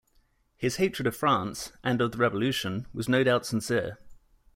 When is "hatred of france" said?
0.77-1.73